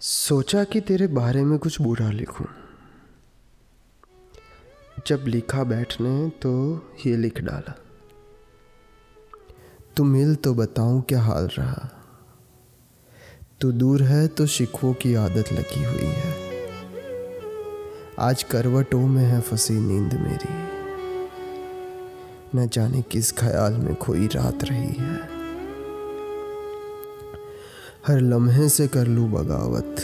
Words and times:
सोचा 0.00 0.64
कि 0.64 0.80
तेरे 0.80 1.06
बारे 1.06 1.44
में 1.44 1.58
कुछ 1.58 1.80
बुरा 1.80 2.10
लिखूं। 2.10 2.46
जब 5.06 5.24
लिखा 5.26 5.64
बैठने 5.64 6.28
तो 6.28 6.82
ये 7.06 7.16
लिख 7.16 7.40
डाला। 7.40 7.78
तू 9.96 10.04
मिल 10.04 10.34
तो 10.34 10.54
बताऊँ 10.54 11.02
क्या 11.02 11.22
हाल 11.22 11.46
रहा। 11.46 11.90
तू 13.60 13.72
दूर 13.72 14.02
है 14.02 14.28
तो 14.28 14.46
शिकवों 14.46 14.94
की 14.94 15.14
आदत 15.14 15.52
लगी 15.52 15.84
हुई 15.84 16.12
है। 16.14 16.34
आज 18.18 18.42
करवटों 18.42 19.06
में 19.06 19.24
है 19.24 19.40
फंसी 19.40 19.74
नींद 19.74 20.14
मेरी। 20.14 20.52
न 22.58 22.68
जाने 22.68 23.02
किस 23.02 23.32
ख्याल 23.32 23.72
में 23.72 23.94
खोई 23.94 24.26
रात 24.26 24.64
रही 24.64 24.92
है। 24.92 25.37
हर 28.04 28.20
लम्हे 28.20 28.68
से 28.68 28.86
कर 28.88 29.06
लूँ 29.06 29.28
बगावत, 29.30 29.96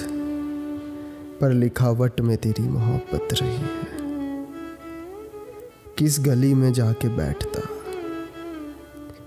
पर 1.40 1.52
लिखावट 1.52 2.20
में 2.20 2.36
तेरी 2.36 2.62
मोहब्बत 2.62 3.28
रही 3.32 3.56
है। 3.56 4.02
किस 5.98 6.18
गली 6.20 6.52
में 6.54 6.72
जाके 6.72 7.08
बैठता, 7.08 7.60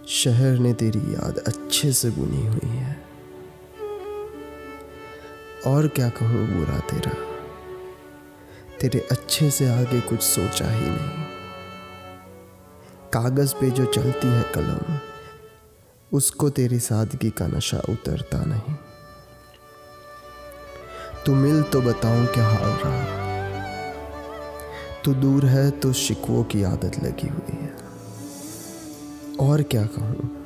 शहर 0.08 0.60
ने 0.60 0.74
तेरी 0.74 1.00
याद 1.14 1.38
अच्छे 1.38 1.92
से 1.94 2.10
बुनी 2.10 2.46
हुई 2.48 2.70
है। 2.70 2.96
और 5.68 5.88
क्या 5.88 6.10
कहूँ 6.12 6.48
बुरा 6.48 6.80
तेरा, 6.92 7.14
तेरे 8.82 9.08
अच्छे 9.12 9.50
से 9.52 9.70
आगे 9.70 10.00
कुछ 10.02 10.22
सोचा 10.22 10.72
ही 10.72 10.90
नहीं। 10.90 11.26
कागज़ 13.14 13.54
पे 13.56 13.70
जो 13.72 13.86
चलती 13.86 14.28
है 14.28 14.44
कलम 14.56 14.98
उसको 16.14 16.50
तेरी 16.50 16.80
सादगी 16.80 17.30
का 17.30 17.48
नशा 17.48 17.82
उतरता 17.90 18.46
नहीं। 18.46 18.76
तू 21.26 21.36
मिल 21.36 21.64
तो 21.64 21.82
बताऊँ 21.82 22.26
क्या 22.26 22.48
हाल 22.48 22.72
रहा। 22.72 23.28
तू 25.06 25.14
दूर 25.14 25.46
है 25.46 25.72
तो 25.72 25.94
शिकवों 25.94 26.44
की 26.44 26.64
आदत 26.64 27.04
लगी 27.04 27.28
हुई 27.28 27.58
है। 27.58 27.76
और 29.40 29.62
क्या 29.62 29.86
कहूँ? 29.86 30.46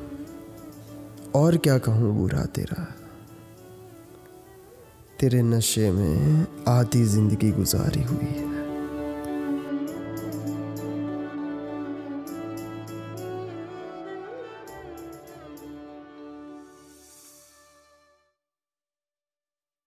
और 1.36 1.58
क्या 1.58 1.78
कहूँ 1.78 2.18
बुरा 2.18 2.46
तेरा? 2.46 2.96
तेरे 5.20 5.42
नशे 5.42 5.92
में 5.92 6.48
आधी 6.68 7.04
ज़िंदगी 7.04 7.52
गुजारी 7.52 8.04
हुई 8.04 8.26
है। 8.26 8.51